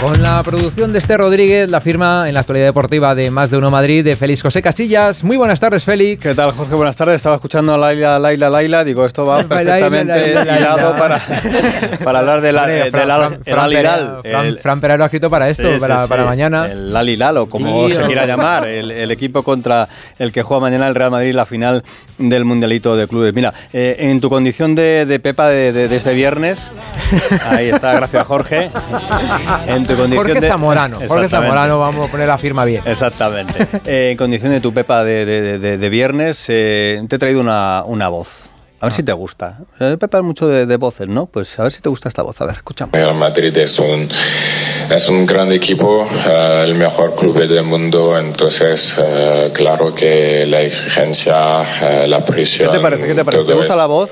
[0.00, 3.56] Con la producción de Este Rodríguez, la firma en la actualidad deportiva de Más de
[3.56, 5.24] Uno Madrid de Félix José Casillas.
[5.24, 6.22] Muy buenas tardes, Félix.
[6.26, 6.74] ¿Qué tal, Jorge?
[6.74, 7.16] Buenas tardes.
[7.16, 8.84] Estaba escuchando a Laila, Laila, Laila.
[8.84, 11.18] Digo, esto va perfectamente hilado para,
[12.04, 12.90] para hablar de del Al-
[14.22, 14.58] Fran-.
[14.60, 16.08] Fran, Peraro ha escrito para esto, Sí, sí, para, sí.
[16.08, 16.70] para mañana.
[16.70, 20.60] El Al Hilal, o como se quiera llamar, el, el equipo contra el que juega
[20.60, 21.82] mañana el Real Madrid la final
[22.18, 23.32] del Mundialito de Clubes.
[23.32, 26.70] Mira, eh, en tu condición de, de Pepa de, de- de este viernes,
[27.48, 28.70] ahí está, gracias Jorge.
[29.66, 30.96] En tu condición Jorge de- Zamorano.
[30.96, 31.36] Jorge Exactamente.
[31.36, 32.82] Zamorano, vamos a poner la firma bien.
[32.84, 33.66] Exactamente.
[33.86, 37.40] Eh, en condición de tu Pepa de, de- de- de viernes, eh, te he traído
[37.40, 38.48] una, una voz.
[38.80, 39.58] A ver si te gusta.
[39.80, 41.24] Eh, Pepa es mucho de, de voces, ¿no?
[41.26, 42.38] Pues a ver si te gusta esta voz.
[42.42, 42.92] A ver, escuchamos.
[42.92, 44.06] Real Madrid es un,
[44.94, 50.60] es un gran equipo, eh, el mejor club del mundo, entonces eh, claro que la
[50.60, 52.70] exigencia, eh, la ¿Qué presión...
[52.72, 53.06] te parece?
[53.06, 53.44] ¿Qué te parece?
[53.44, 54.10] ¿Te gusta es, la voz?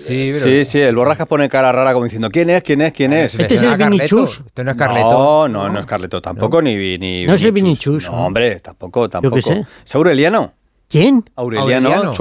[0.00, 2.62] Sí, pero- Sí, sí, el Borrascas pone cara rara como diciendo ¿quién es?
[2.62, 2.92] ¿Quién es?
[2.92, 3.34] ¿Quién es?
[3.34, 4.42] Le Este es el Vinichus.
[4.46, 5.10] Este no es Carleto.
[5.10, 7.52] No, no, no es Carleto tampoco, ni, ni No es el.
[7.52, 9.36] Vinicius, No, hombre, tampoco, tampoco.
[9.36, 9.64] qué sé.
[9.84, 10.54] ¿Es Aureliano?
[10.90, 11.24] ¿Quién?
[11.36, 12.12] Aureliano, Aureliano.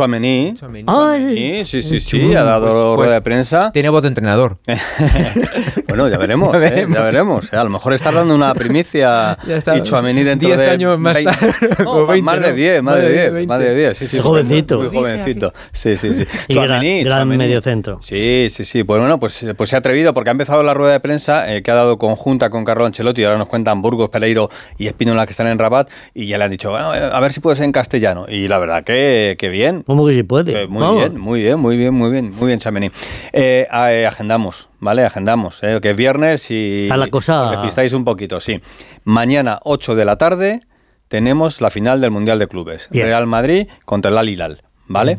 [0.88, 3.72] Ay, Sí, sí, sí, ha dado Pues- rueda de prensa.
[3.72, 4.60] Tiene voz de entrenador.
[5.88, 6.70] bueno, ya veremos, Ya ¿eh?
[6.72, 6.98] veremos.
[6.98, 7.54] ya veremos.
[7.54, 9.76] A lo mejor estás dando una primicia Ya está.
[9.76, 12.56] y Chuamení dentro 10 de años más 20 tarde, No, o 20, más de ¿no?
[12.56, 13.48] 10, más de de 10, 20.
[13.48, 14.78] más de 10, sí, jovencito.
[14.80, 15.52] Muy jovencito.
[15.72, 16.26] Sí, sí, sí.
[16.48, 17.38] Y gran- Tchouaméni, gran Tchouaméni.
[17.38, 17.98] mediocentro.
[18.02, 18.84] Sí, sí, sí.
[18.84, 21.64] Pues bueno, pues, pues se ha atrevido porque ha empezado la rueda de prensa eh,
[21.64, 25.26] que ha dado conjunta con Carlo Ancelotti y ahora nos cuentan Burgos, Pereiro y Espínola
[25.26, 27.60] que están en Rabat y ya le han dicho, bueno, eh, a ver si puedes
[27.62, 28.26] en castellano.
[28.30, 29.84] Y la verdad que, que bien.
[29.84, 30.68] ¿Cómo que se puede?
[30.68, 31.00] Muy Vamos.
[31.00, 32.90] bien, muy bien, muy bien, muy bien, muy bien, Chamení.
[33.34, 35.04] Eh, a- eh, agendamos, ¿vale?
[35.06, 38.60] Agendamos, eh, que es viernes y Está la cosa- os despistáis un poquito, sí.
[39.04, 40.62] Mañana, 8 de la tarde,
[41.08, 42.88] tenemos la final del Mundial de Clubes.
[42.92, 43.06] Bien.
[43.08, 45.18] Real Madrid contra el Al Hilal, ¿vale?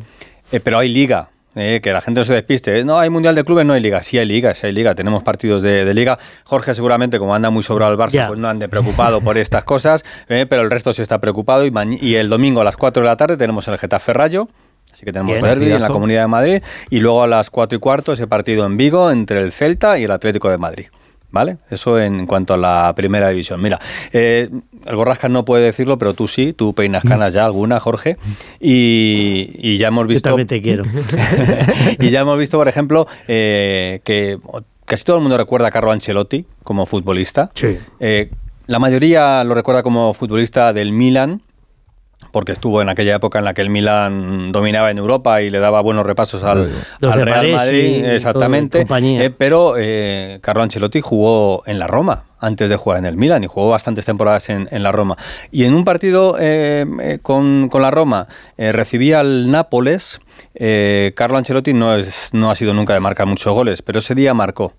[0.53, 1.31] Eh, pero hay liga.
[1.55, 2.85] Eh, que la gente no se despiste.
[2.85, 4.03] No hay Mundial de Clubes, no hay Liga.
[4.03, 4.95] Sí hay Liga, sí hay Liga.
[4.95, 6.19] Tenemos partidos de, de Liga.
[6.45, 10.05] Jorge seguramente, como anda muy sobrado el Barça, pues no ande preocupado por estas cosas,
[10.29, 11.67] eh, pero el resto sí está preocupado.
[11.67, 14.49] Y, y el domingo a las 4 de la tarde tenemos el Getafe Rayo.
[14.93, 15.89] Así que tenemos Bien, derbi en la.
[15.89, 16.63] Comunidad de Madrid.
[16.89, 20.05] Y luego a las 4 y cuarto ese partido en Vigo entre el Celta y
[20.05, 20.87] el Atlético de Madrid.
[21.33, 21.59] ¿Vale?
[21.71, 23.63] Eso en cuanto a la primera división.
[23.63, 23.79] Mira,
[24.13, 24.49] eh,
[24.85, 28.17] el Borrascas no puede decirlo, pero tú sí, tú peinas canas ya alguna, Jorge.
[28.59, 30.29] Y, y ya hemos Yo visto.
[30.31, 30.85] también te quiero.
[31.99, 34.39] y ya hemos visto, por ejemplo, eh, que
[34.85, 37.51] casi todo el mundo recuerda a Carlo Ancelotti como futbolista.
[37.55, 37.79] Sí.
[38.01, 38.31] Eh,
[38.67, 41.43] la mayoría lo recuerda como futbolista del Milan,
[42.31, 45.61] porque estuvo en aquella época en la que el Milan dominaba en Europa y le
[45.61, 46.71] daba buenos repasos al,
[47.01, 48.87] Real Madrid, exactamente.
[48.89, 53.45] Eh, pero eh, Carlo Ancelotti jugó en la Roma antes de jugar en el Milan
[53.45, 55.17] y jugó bastantes temporadas en, en la Roma.
[55.51, 58.27] Y en un partido eh, eh, con, con la Roma
[58.57, 60.21] eh, recibía al Nápoles.
[60.55, 64.15] Eh, Carlo Ancelotti no, es, no ha sido nunca de marcar muchos goles, pero ese
[64.15, 64.73] día marcó.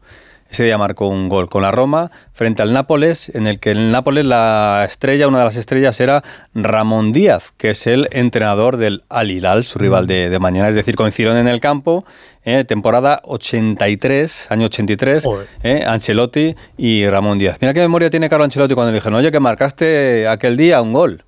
[0.52, 3.90] Ese día marcó un gol con la Roma frente al Nápoles, en el que el
[3.90, 6.24] Nápoles la estrella, una de las estrellas era
[6.54, 10.68] Ramón Díaz, que es el entrenador del Al Hilal, su rival de, de mañana.
[10.68, 12.04] Es decir, coincidieron en el campo,
[12.44, 15.48] eh, temporada 83, año 83, Joder.
[15.64, 17.58] eh, Ancelotti y Ramón Díaz.
[17.62, 20.92] Mira qué memoria tiene Carlo Ancelotti cuando le dijeron, oye, que marcaste aquel día un
[20.92, 21.24] gol.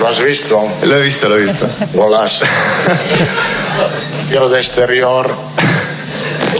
[0.00, 0.60] ¿Lo has visto?
[0.84, 1.68] Lo he visto, lo he visto.
[1.94, 2.44] Golazo.
[4.28, 5.32] Tiro de exterior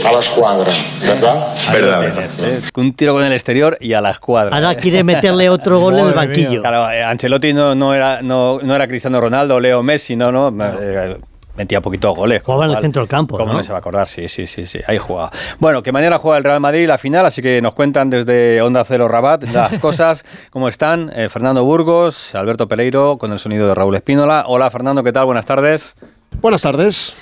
[0.05, 1.55] a la escuadra, ¿verdad?
[1.71, 2.29] Verdad.
[2.39, 2.61] eh.
[2.75, 4.55] Un tiro con el exterior y a la escuadra.
[4.55, 4.77] Ahora eh.
[4.77, 6.61] quiere meterle otro gol en el banquillo.
[6.61, 10.51] Claro, eh, Ancelotti no, no, era, no, no era Cristiano Ronaldo, Leo Messi, no, no.
[10.79, 11.17] eh,
[11.55, 12.41] metía poquitos goles.
[12.43, 13.57] Jugaba en el centro del campo, ¿Cómo ¿no?
[13.59, 14.07] no se va a acordar?
[14.07, 15.31] Sí, sí, sí, sí, ahí jugaba.
[15.59, 18.83] Bueno, que mañana juega el Real Madrid la final, así que nos cuentan desde Onda
[18.83, 21.11] Cero Rabat las cosas, cómo están.
[21.15, 24.45] Eh, Fernando Burgos, Alberto Pereiro, con el sonido de Raúl Espínola.
[24.47, 25.25] Hola, Fernando, ¿qué tal?
[25.25, 25.95] Buenas tardes.
[26.41, 27.15] Buenas tardes.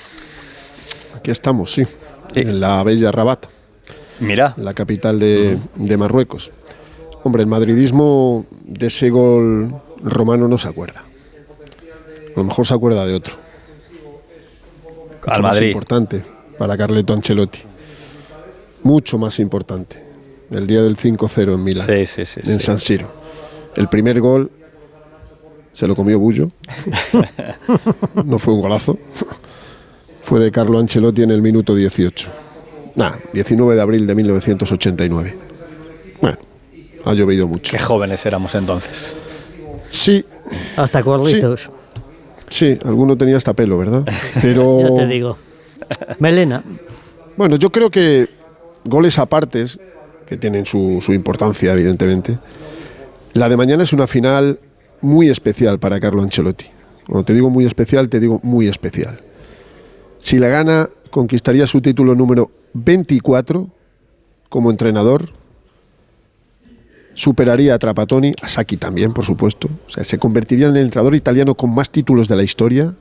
[1.17, 1.85] Aquí estamos, sí,
[2.34, 2.41] Sí.
[2.41, 3.45] en la bella Rabat,
[4.19, 6.51] Mira, la capital de, de Marruecos.
[7.23, 9.73] Hombre, el madridismo de ese gol
[10.03, 11.03] romano no se acuerda.
[12.35, 13.35] A lo mejor se acuerda de otro.
[15.22, 15.67] mucho al más Madrid.
[15.67, 16.23] importante
[16.58, 17.59] para Carleto Ancelotti.
[18.84, 20.02] Mucho más importante.
[20.52, 22.40] El día del 5-0 en Milán, Sí, sí, sí.
[22.52, 22.59] en.
[22.59, 23.11] San Siro.
[23.76, 24.49] El primer gol
[25.73, 26.49] se lo comió Bullo.
[28.26, 28.97] no fue un golazo.
[30.29, 32.29] Fue de Carlo Ancelotti en el minuto 18.
[32.96, 35.35] Nah, 19 de abril de 1989.
[36.22, 36.37] Bueno,
[37.03, 37.72] ha llovido mucho.
[37.72, 39.16] Qué jóvenes éramos entonces.
[39.90, 40.23] Sí,
[40.78, 41.72] Hasta Carlitos.
[42.47, 44.05] sí, alguno tenía hasta pelo, ¿verdad?
[44.41, 45.35] Pero Ya te digo.
[46.20, 46.64] Melena.
[47.35, 48.29] Bueno, yo creo que
[48.85, 49.79] goles apartes,
[50.28, 52.37] que tienen su, su importancia, evidentemente,
[53.34, 54.59] la de mañana es una final
[55.02, 56.66] muy especial para Carlo Ancelotti.
[57.08, 59.22] Cuando te digo muy especial, te digo muy especial.
[60.19, 63.67] Si la gana, conquistaría su título número 24
[64.49, 65.29] como entrenador.
[67.13, 69.69] Superaría a Trapattoni, a Sacchi también, por supuesto.
[69.87, 72.93] O sea, se convertiría en el entrenador italiano con más títulos de la historia.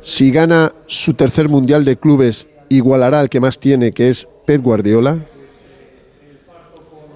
[0.00, 4.62] Si gana su tercer mundial de clubes, igualará al que más tiene, que es Pep
[4.62, 5.18] Guardiola.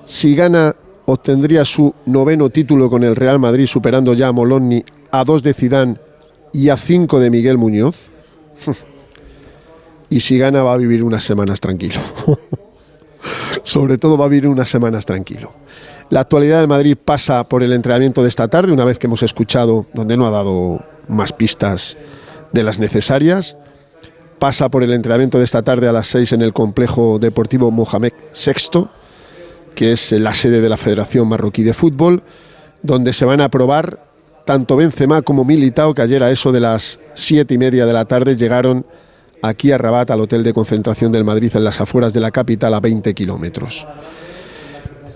[0.05, 0.75] Si gana,
[1.07, 5.55] obtendría su noveno título con el Real Madrid, superando ya a Moloni, a dos de
[5.55, 5.97] Zidane
[6.53, 8.12] y a cinco de Miguel Muñoz.
[10.13, 11.99] Y si gana, va a vivir unas semanas tranquilo.
[13.63, 15.53] Sobre todo va a vivir unas semanas tranquilo.
[16.11, 19.23] La actualidad del Madrid pasa por el entrenamiento de esta tarde, una vez que hemos
[19.23, 21.97] escuchado, donde no ha dado más pistas
[22.53, 23.57] de las necesarias.
[24.39, 28.13] Pasa por el entrenamiento de esta tarde a las 6 en el complejo deportivo Mohamed
[28.35, 28.89] VI,
[29.75, 32.23] que es la sede de la Federación Marroquí de Fútbol,
[32.83, 34.12] donde se van a probar
[34.45, 38.05] tanto Benzema como Militao, que ayer a eso de las siete y media de la
[38.05, 38.85] tarde llegaron
[39.43, 42.75] aquí a Rabat, al hotel de concentración del Madrid, en las afueras de la capital,
[42.75, 43.87] a 20 kilómetros.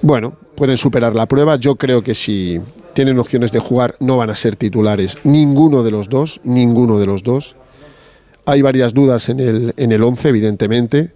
[0.02, 1.56] Bueno, pueden superar la prueba.
[1.56, 2.60] Yo creo que si
[2.94, 7.06] tienen opciones de jugar, no van a ser titulares ninguno de los dos, ninguno de
[7.06, 7.56] los dos.
[8.44, 11.12] Hay varias dudas en el, en el 11, evidentemente.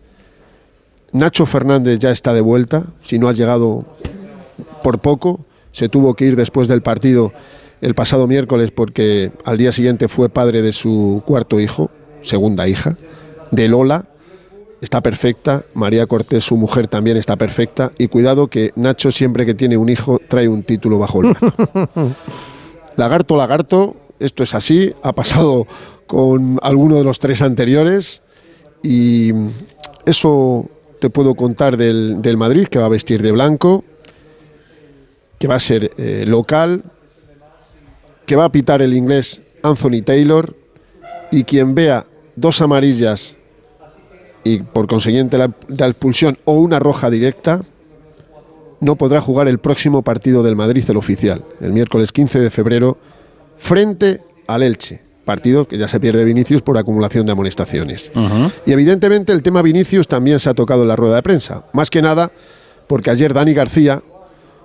[1.12, 3.84] Nacho Fernández ya está de vuelta, si no ha llegado
[4.82, 5.44] por poco.
[5.72, 7.32] Se tuvo que ir después del partido
[7.80, 11.90] el pasado miércoles porque al día siguiente fue padre de su cuarto hijo,
[12.22, 12.96] segunda hija,
[13.50, 14.06] de Lola.
[14.80, 17.92] Está perfecta, María Cortés, su mujer, también está perfecta.
[17.98, 21.52] Y cuidado que Nacho siempre que tiene un hijo trae un título bajo el brazo.
[22.96, 25.66] lagarto, lagarto, esto es así, ha pasado
[26.06, 28.22] con alguno de los tres anteriores
[28.82, 29.32] y
[30.06, 30.68] eso
[30.98, 33.84] te puedo contar del, del Madrid, que va a vestir de blanco,
[35.38, 36.84] que va a ser eh, local,
[38.30, 40.54] que va a pitar el inglés Anthony Taylor
[41.32, 42.06] y quien vea
[42.36, 43.36] dos amarillas
[44.44, 47.62] y por consiguiente la, la expulsión o una roja directa,
[48.78, 52.98] no podrá jugar el próximo partido del Madrid, el oficial, el miércoles 15 de febrero,
[53.58, 55.02] frente al Elche.
[55.24, 58.12] Partido que ya se pierde Vinicius por acumulación de amonestaciones.
[58.64, 61.64] Y evidentemente el tema Vinicius también se ha tocado en la rueda de prensa.
[61.72, 62.30] Más que nada
[62.86, 64.00] porque ayer Dani García,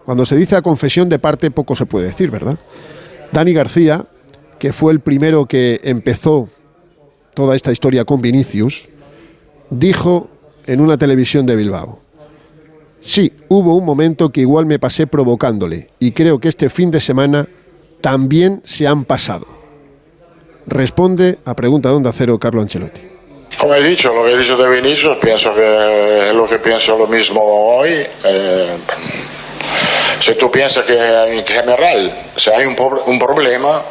[0.06, 2.60] cuando se dice a confesión de parte, poco se puede decir, ¿verdad?
[3.36, 4.06] Dani García,
[4.60, 6.48] que fue el primero que empezó
[7.34, 8.88] toda esta historia con Vinicius,
[9.70, 10.30] dijo
[10.66, 12.00] en una televisión de Bilbao,
[13.02, 17.02] sí, hubo un momento que igual me pasé provocándole y creo que este fin de
[17.02, 17.46] semana
[18.00, 19.48] también se han pasado.
[20.66, 23.02] Responde a pregunta de Onda Cero Carlo Ancelotti.
[23.60, 26.98] Como he dicho, lo que he dicho de Vinicius, pienso que es lo que pienso
[26.98, 27.90] lo mismo hoy.
[28.24, 28.78] Eh,
[30.20, 32.76] si tú piensas que en general, si hay un,
[33.06, 33.84] un problema,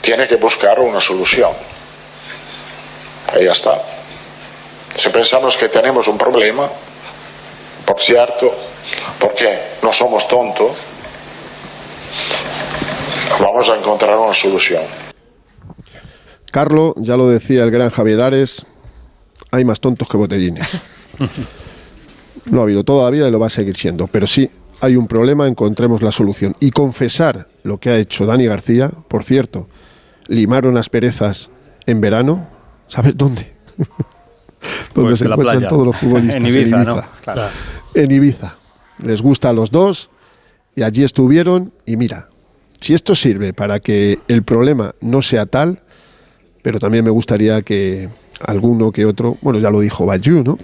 [0.00, 1.52] tienes que buscar una solución.
[3.38, 3.82] Y ya está.
[4.94, 6.70] Si pensamos que tenemos un problema,
[7.86, 8.54] por cierto,
[9.18, 10.76] porque no somos tontos,
[13.40, 14.82] vamos a encontrar una solución.
[16.50, 18.66] Carlo, ya lo decía el gran Javier Ares,
[19.50, 20.68] hay más tontos que botellines.
[22.46, 24.08] Lo ha habido toda la vida y lo va a seguir siendo.
[24.08, 24.50] Pero sí,
[24.82, 26.56] hay un problema, encontremos la solución.
[26.58, 29.68] Y confesar lo que ha hecho Dani García, por cierto,
[30.26, 31.50] limaron asperezas
[31.86, 32.48] en verano,
[32.88, 33.52] ¿sabes dónde?
[34.92, 36.34] Donde Pues se en encuentran todos los futbolistas.
[36.34, 37.00] En Ibiza, ¿no?
[37.22, 37.42] Claro.
[37.94, 38.56] En Ibiza.
[38.98, 40.10] Les gusta a los dos
[40.74, 42.28] y allí estuvieron y mira,
[42.80, 45.80] si esto sirve para que el problema no sea tal,
[46.60, 48.08] pero también me gustaría que
[48.44, 50.58] alguno que otro, bueno, ya lo dijo Bayou, ¿no?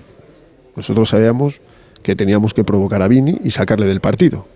[0.74, 1.60] Nosotros sabíamos
[2.08, 4.46] que teníamos que provocar a Vini y sacarle del partido.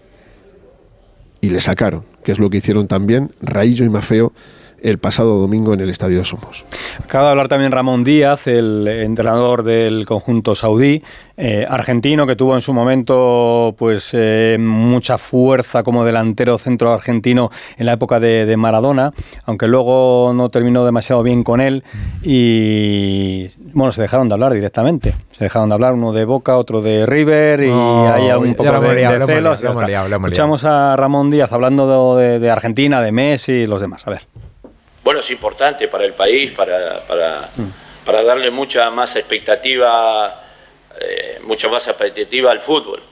[1.42, 4.32] Y le sacaron, que es lo que hicieron también Raillo y Mafeo
[4.83, 6.67] el pasado domingo en el Estadio de Somos.
[7.03, 11.03] Acaba de hablar también Ramón Díaz, el entrenador del conjunto saudí,
[11.37, 17.51] eh, argentino, que tuvo en su momento pues eh, mucha fuerza como delantero centro argentino
[17.77, 19.12] en la época de, de Maradona,
[19.45, 21.85] aunque luego no terminó demasiado bien con él
[22.23, 25.15] y bueno, se dejaron de hablar directamente.
[25.33, 28.81] Se dejaron de hablar uno de Boca, otro de River y No, hay un poco
[28.81, 29.62] de, liado, celos.
[29.62, 34.07] liado, liado, Escuchamos a Ramón Díaz hablando de, de Argentina, de Messi y los demás.
[34.07, 34.23] A ver.
[35.02, 37.49] Bueno, es importante para el país, para, para,
[38.04, 40.42] para darle mucha más expectativa,
[41.00, 43.02] eh, mucha más expectativa al fútbol.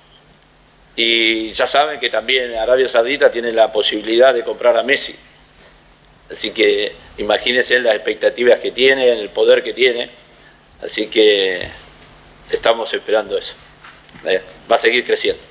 [0.94, 5.16] Y ya saben que también Arabia Saudita tiene la posibilidad de comprar a Messi.
[6.30, 10.11] Así que imagínense las expectativas que tiene, el poder que tiene.
[10.82, 11.68] Así que
[12.50, 13.54] estamos esperando eso.
[14.26, 15.50] Eh, Va a seguir creciendo.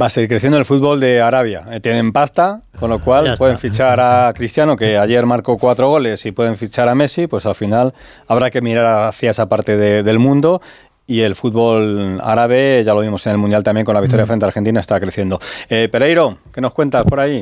[0.00, 1.64] Va a seguir creciendo el fútbol de Arabia.
[1.70, 3.36] Eh, Tienen pasta, con lo Ya cual está.
[3.38, 7.46] pueden fichar a Cristiano, que ayer marcó cuatro goles, y pueden fichar a Messi, pues
[7.46, 7.94] al final
[8.26, 10.60] habrá que mirar hacia esa parte de- del mundo.
[11.06, 14.46] Y el fútbol árabe, ya lo vimos en el Mundial también con la victoria frente
[14.46, 15.38] a Argentina, está creciendo.
[15.68, 17.40] Eh, Pereiro, ¿qué nos cuentas por ahí?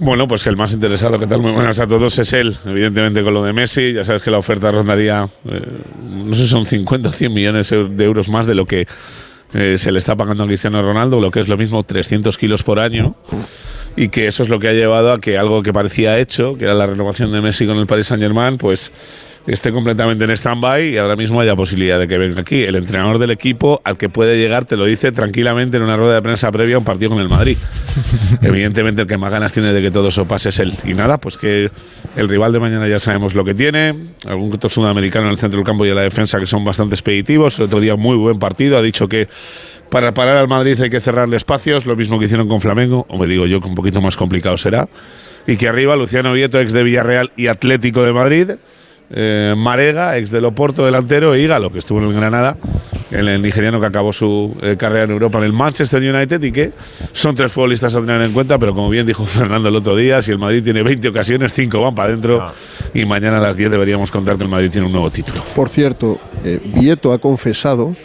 [0.00, 1.40] Bueno, pues que el más interesado, ¿qué tal?
[1.40, 3.92] Muy buenas a todos, es él, evidentemente con lo de Messi.
[3.92, 5.62] Ya sabes que la oferta rondaría, eh,
[6.02, 8.88] no sé, son 50 o 100 millones de euros más de lo que
[9.54, 12.62] eh, se le está pagando a Cristiano Ronaldo, lo que es lo mismo 300 kilos
[12.62, 13.14] por año.
[13.96, 16.64] Y que eso es lo que ha llevado a que algo que parecía hecho, que
[16.64, 18.92] era la renovación de Messi con el Paris Saint-Germain, pues
[19.46, 22.62] esté completamente en stand-by y ahora mismo haya posibilidad de que venga aquí.
[22.62, 26.14] El entrenador del equipo al que puede llegar te lo dice tranquilamente en una rueda
[26.14, 27.56] de prensa previa a un partido con el Madrid.
[28.42, 30.72] Evidentemente el que más ganas tiene de que todo eso pase es él.
[30.84, 31.70] Y nada, pues que
[32.16, 33.94] el rival de mañana ya sabemos lo que tiene.
[34.26, 36.94] Algún otro sudamericano en el centro del campo y en la defensa que son bastante
[36.94, 37.58] expeditivos.
[37.58, 38.76] El otro día muy buen partido.
[38.78, 39.28] Ha dicho que
[39.90, 41.86] para parar al Madrid hay que cerrarle espacios.
[41.86, 43.06] Lo mismo que hicieron con Flamengo.
[43.08, 44.86] O me digo yo que un poquito más complicado será.
[45.46, 48.50] Y que arriba Luciano Vieto, ex de Villarreal y Atlético de Madrid.
[49.12, 52.56] Eh, Marega, ex del Oporto delantero, e Hígalo, que estuvo en el Granada,
[53.10, 56.52] el, el nigeriano que acabó su eh, carrera en Europa en el Manchester United y
[56.52, 56.72] que
[57.12, 60.22] son tres futbolistas a tener en cuenta, pero como bien dijo Fernando el otro día,
[60.22, 62.52] si el Madrid tiene 20 ocasiones, 5 van para adentro
[62.94, 65.42] y mañana a las 10 deberíamos contar que el Madrid tiene un nuevo título.
[65.56, 67.96] Por cierto, eh, Vieto ha confesado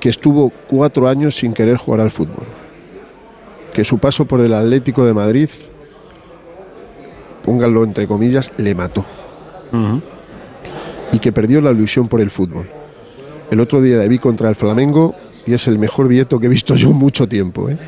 [0.00, 2.46] que estuvo cuatro años sin querer jugar al fútbol.
[3.72, 5.48] Que su paso por el Atlético de Madrid,
[7.44, 9.04] pónganlo entre comillas, le mató.
[11.12, 12.68] Y que perdió la ilusión por el fútbol.
[13.50, 15.14] El otro día le vi contra el Flamengo
[15.46, 17.70] y es el mejor Vieto que he visto yo mucho tiempo.
[17.70, 17.78] ¿eh?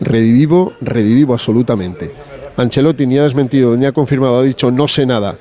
[0.00, 2.12] Redivivo, redivivo absolutamente.
[2.56, 5.36] Ancelotti ni ha desmentido ni ha confirmado, ha dicho no sé nada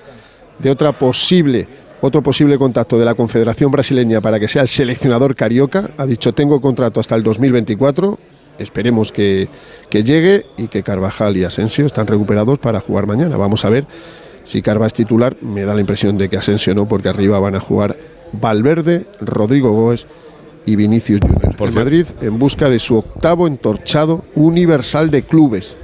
[0.59, 1.67] de otra posible
[2.01, 5.91] otro posible contacto de la Confederación Brasileña para que sea el seleccionador carioca.
[5.97, 8.17] Ha dicho tengo contrato hasta el 2024.
[8.57, 9.47] Esperemos que,
[9.87, 13.37] que llegue y que Carvajal y Asensio están recuperados para jugar mañana.
[13.37, 13.85] Vamos a ver
[14.43, 15.35] si Carva es titular.
[15.41, 17.95] Me da la impresión de que Asensio no, porque arriba van a jugar
[18.33, 20.07] Valverde, Rodrigo Góez
[20.65, 21.55] y Vinicius Junior.
[21.55, 25.77] Por Madrid en busca de su octavo entorchado universal de clubes.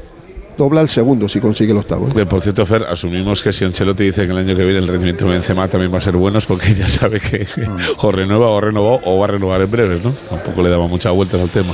[0.58, 2.10] Dobla el segundo si consigue el octavo.
[2.16, 2.26] ¿eh?
[2.26, 5.26] Por cierto, Fer, asumimos que si Ancelotti dice que el año que viene el rendimiento
[5.26, 7.46] de Benzema también va a ser bueno, es porque ya sabe que
[7.98, 10.12] o renueva o renovó o va a renovar en breves, ¿no?
[10.30, 11.74] Tampoco le daba muchas vueltas al tema.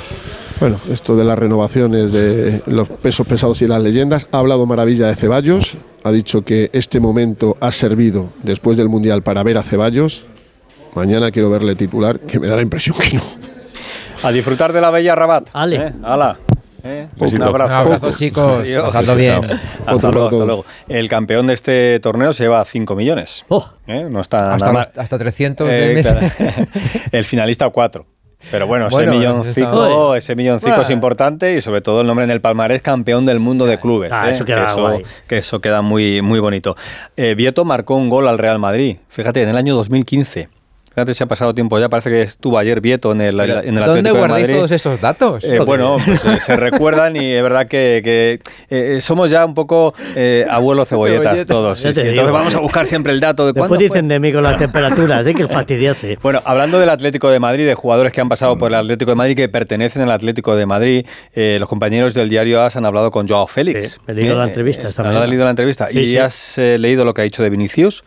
[0.59, 4.27] Bueno, esto de las renovaciones de los pesos pesados y las leyendas.
[4.31, 5.77] Ha hablado maravilla de Ceballos.
[6.03, 10.25] Ha dicho que este momento ha servido después del Mundial para ver a Ceballos.
[10.95, 13.23] Mañana quiero verle titular, que me da la impresión que no.
[14.21, 15.49] A disfrutar de la bella Rabat.
[15.53, 15.75] Ale.
[15.75, 15.91] ¿eh?
[16.03, 16.37] Ala.
[16.83, 17.07] ¿eh?
[17.17, 17.65] Un abrazo.
[17.73, 18.63] Un abrazo, chicos.
[18.63, 18.79] Bien.
[18.79, 18.87] Chao.
[19.85, 20.93] Hasta Otro luego, hasta.
[20.93, 23.43] El campeón de este torneo se lleva 5 millones.
[23.49, 23.67] Oh.
[23.87, 24.07] ¿eh?
[24.09, 26.09] No está Hasta, nada hasta 300 Eh, de Messi.
[26.13, 26.27] claro.
[27.11, 28.05] el finalista 4.
[28.51, 30.83] Pero bueno, ese Bueno, milloncico, ese milloncico Bueno.
[30.83, 34.11] es importante y sobre todo el nombre en el palmarés campeón del mundo de clubes.
[34.13, 34.33] Ah, ¿eh?
[34.33, 35.03] eso queda que, eso, guay.
[35.27, 36.75] que eso queda muy, muy bonito.
[37.17, 40.49] Eh, Vieto marcó un gol al Real Madrid, fíjate, en el año 2015.
[40.93, 43.63] Fíjate si ha pasado tiempo ya, parece que estuvo ayer Vieto en el, en el
[43.65, 44.55] ¿Dónde Atlético de guardáis Madrid.
[44.57, 45.43] todos esos datos?
[45.43, 49.55] Eh, bueno, pues, eh, se recuerdan y es verdad que, que, eh, somos ya un
[49.55, 51.51] poco eh, abuelos cebolletas Cebolleta.
[51.53, 51.79] todos.
[51.79, 52.01] sí, sí.
[52.01, 53.89] Entonces vamos a buscar siempre el dato de Después cuándo fue.
[53.95, 55.33] dicen de mí con las temperaturas, ¿eh?
[55.33, 56.17] que fastidiarse.
[56.23, 59.15] Bueno, hablando del Atlético de Madrid, de jugadores que han pasado por el Atlético de
[59.15, 63.09] Madrid, que pertenecen al Atlético de Madrid, eh, los compañeros del diario AS han hablado
[63.09, 63.93] con Joao Félix.
[63.93, 65.25] Sí, he leído la entrevista esta ¿Has mañana.
[65.25, 65.91] leído la entrevista?
[65.91, 68.03] ¿Y has eh, leído lo que ha dicho de Vinicius?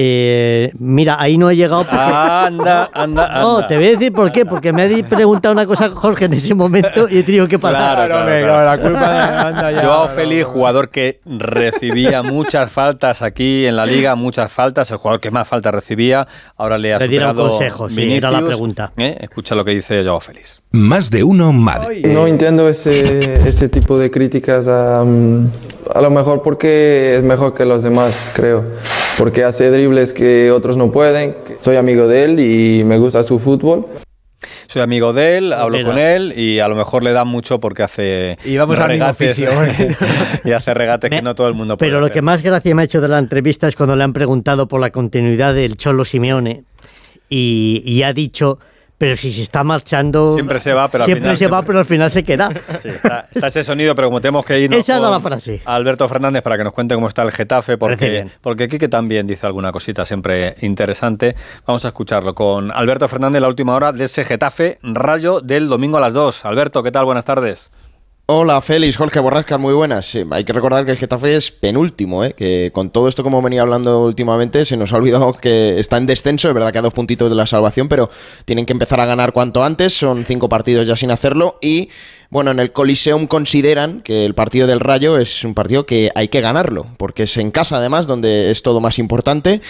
[0.00, 1.96] Eh, mira, ahí no he llegado porque...
[1.96, 2.90] Anda, anda,
[3.26, 3.40] anda.
[3.40, 6.34] No, te voy a decir por qué, porque me ha preguntado una cosa Jorge en
[6.34, 8.06] ese momento y he tenido que parar.
[8.08, 10.52] Claro, claro, la culpa de- anda ya, Joao no, Félix, no.
[10.52, 15.48] jugador que recibía muchas faltas aquí en la liga, muchas faltas, el jugador que más
[15.48, 18.92] faltas recibía, ahora le ha Le dieron consejos, sí, era la pregunta.
[18.96, 19.16] ¿Eh?
[19.20, 20.62] Escucha lo que dice Joao Félix.
[20.70, 22.06] Más de uno Madrid.
[22.06, 25.46] No entiendo ese, ese tipo de críticas, a, mm,
[25.92, 28.64] a lo mejor porque es mejor que los demás, creo.
[29.18, 31.34] Porque hace dribles que otros no pueden.
[31.60, 33.86] Soy amigo de él y me gusta su fútbol.
[34.68, 35.88] Soy amigo de él, hablo Mira.
[35.88, 39.06] con él y a lo mejor le da mucho porque hace Y vamos al mismo
[39.06, 39.38] regates
[40.44, 42.14] y hace regates que Me- no todo el mundo puede Pero lo hacer.
[42.14, 44.78] que más gracia me ha hecho de la entrevista es cuando le han preguntado por
[44.80, 46.64] la continuidad del Cholo Simeone
[47.30, 48.58] y, y ha dicho,
[48.98, 50.34] pero si se está marchando...
[50.34, 52.50] Siempre se va, pero al Siempre final se va, pero al final se queda.
[52.82, 55.62] Sí, está, está ese sonido, pero como tenemos que irnos Esa era la frase.
[55.64, 59.46] Alberto Fernández para que nos cuente cómo está el Getafe, porque, porque Quique también dice
[59.46, 61.34] alguna cosita siempre interesante.
[61.66, 65.98] Vamos a escucharlo con Alberto Fernández, la última hora de ese Getafe Rayo del domingo
[65.98, 66.44] a las 2.
[66.44, 67.04] Alberto, ¿qué tal?
[67.04, 67.70] Buenas tardes.
[68.30, 70.14] Hola Félix, Jorge Borrascas, muy buenas.
[70.32, 72.34] Hay que recordar que el Getafe es penúltimo, ¿eh?
[72.34, 76.04] que con todo esto como venía hablando últimamente se nos ha olvidado que está en
[76.04, 78.10] descenso, es verdad que a dos puntitos de la salvación, pero
[78.44, 81.88] tienen que empezar a ganar cuanto antes, son cinco partidos ya sin hacerlo y
[82.30, 86.28] bueno, en el Coliseum consideran que el partido del Rayo es un partido que hay
[86.28, 89.62] que ganarlo, porque es en casa además, donde es todo más importante.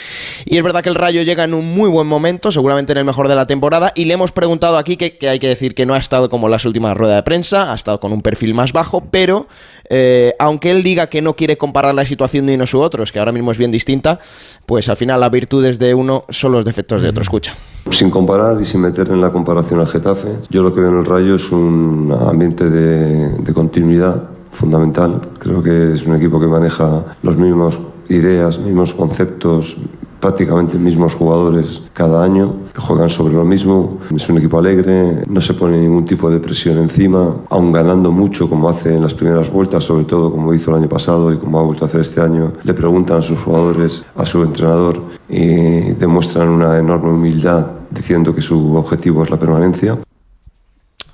[0.45, 3.05] Y es verdad que el Rayo llega en un muy buen momento, seguramente en el
[3.05, 5.87] mejor de la temporada, y le hemos preguntado aquí que, que hay que decir que
[5.87, 8.73] no ha estado como las últimas ruedas de prensa, ha estado con un perfil más
[8.73, 9.47] bajo, pero
[9.89, 13.19] eh, aunque él diga que no quiere comparar la situación de unos u otros, que
[13.19, 14.19] ahora mismo es bien distinta,
[14.67, 17.23] pues al final las virtudes de uno son los defectos de otro.
[17.23, 17.57] Escucha.
[17.91, 20.99] Sin comparar y sin meter en la comparación al Getafe, yo lo que veo en
[20.99, 25.29] el Rayo es un ambiente de, de continuidad fundamental.
[25.39, 27.79] Creo que es un equipo que maneja los mismos
[28.09, 29.77] ideas, mismos conceptos,
[30.21, 33.99] prácticamente mismos jugadores cada año, juegan sobre lo mismo.
[34.15, 38.49] Es un equipo alegre, no se pone ningún tipo de presión encima, aun ganando mucho
[38.49, 41.59] como hace en las primeras vueltas, sobre todo como hizo el año pasado y como
[41.59, 42.53] ha vuelto a hacer este año.
[42.63, 48.43] Le preguntan a sus jugadores, a su entrenador y demuestran una enorme humildad diciendo que
[48.43, 49.99] su objetivo es la permanencia.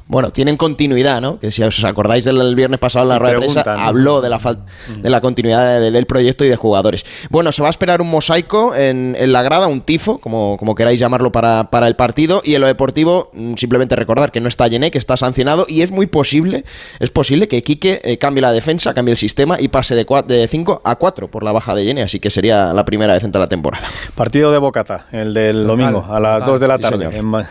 [0.07, 1.39] Bueno, tienen continuidad, ¿no?
[1.39, 4.39] Que si os acordáis del viernes pasado en la rueda de prensa, habló de la,
[4.39, 4.59] fal-
[5.01, 7.07] de la continuidad de- del proyecto y de jugadores.
[7.31, 10.75] Bueno, se va a esperar un mosaico en, en la grada, un tifo, como, como
[10.75, 12.43] queráis llamarlo para, para el partido.
[12.45, 15.65] Y en lo deportivo, mm, simplemente recordar que no está Yené, que está sancionado.
[15.71, 16.67] Y es muy posible,
[17.01, 20.83] es posible que Quique eh, cambie la defensa, cambie el sistema y pase de 5
[20.85, 22.03] a 4 por la baja de Yené.
[22.03, 23.87] Así que sería la primera vez en toda la temporada.
[24.15, 27.47] Partido de Bocata, el del domingo, a las total, 2 de la tarde, en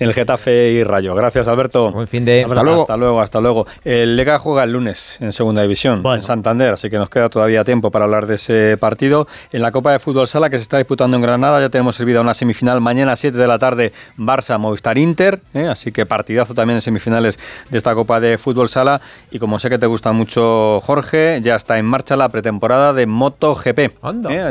[0.00, 1.14] el Getafe y Rayo.
[1.14, 1.83] Gracias, Alberto.
[1.92, 2.44] Buen fin de.
[2.44, 2.82] Hasta luego.
[2.82, 3.66] Hasta luego, hasta luego.
[3.84, 7.64] El Lega juega el lunes en Segunda División, en Santander, así que nos queda todavía
[7.64, 9.26] tiempo para hablar de ese partido.
[9.52, 12.20] En la Copa de Fútbol Sala que se está disputando en Granada, ya tenemos servida
[12.20, 15.68] una semifinal mañana a 7 de la tarde, Barça, Movistar Inter, ¿eh?
[15.68, 17.38] así que partidazo también en semifinales
[17.70, 19.00] de esta Copa de Fútbol Sala.
[19.30, 23.06] Y como sé que te gusta mucho, Jorge, ya está en marcha la pretemporada de
[23.06, 23.78] MotoGP.
[23.78, 23.90] ¿eh?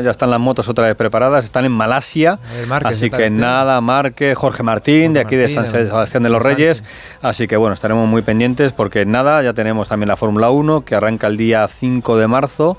[0.02, 2.38] Ya están las motos otra vez preparadas, están en Malasia,
[2.68, 6.58] Márquez así que nada, Marque, Jorge Martín, de aquí de San Sebastián de los Sánchez.
[6.58, 6.84] Reyes.
[7.24, 10.94] Así que bueno, estaremos muy pendientes porque nada, ya tenemos también la Fórmula 1 que
[10.94, 12.76] arranca el día 5 de marzo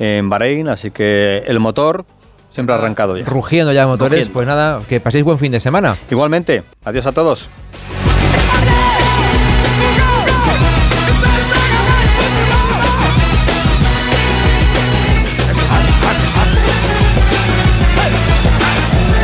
[0.00, 2.04] en Bahrein, así que el motor
[2.50, 3.24] siempre ha arrancado ya.
[3.24, 4.32] Rugiendo ya motores, Rugiendo.
[4.32, 5.96] pues nada, que paséis buen fin de semana.
[6.10, 7.48] Igualmente, adiós a todos.